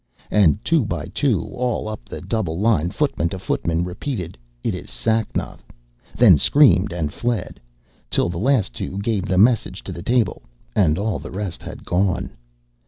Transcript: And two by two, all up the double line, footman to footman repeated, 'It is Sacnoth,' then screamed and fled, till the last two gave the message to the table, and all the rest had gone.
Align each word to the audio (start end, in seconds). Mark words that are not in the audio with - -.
And 0.31 0.57
two 0.65 0.83
by 0.83 1.09
two, 1.13 1.45
all 1.53 1.87
up 1.87 2.05
the 2.05 2.21
double 2.21 2.57
line, 2.57 2.89
footman 2.89 3.29
to 3.29 3.37
footman 3.37 3.83
repeated, 3.83 4.35
'It 4.63 4.73
is 4.73 4.89
Sacnoth,' 4.89 5.71
then 6.17 6.39
screamed 6.39 6.91
and 6.91 7.13
fled, 7.13 7.61
till 8.09 8.27
the 8.27 8.39
last 8.39 8.73
two 8.73 8.97
gave 8.97 9.25
the 9.27 9.37
message 9.37 9.83
to 9.83 9.91
the 9.91 10.01
table, 10.01 10.41
and 10.75 10.97
all 10.97 11.19
the 11.19 11.29
rest 11.29 11.61
had 11.61 11.85
gone. 11.85 12.31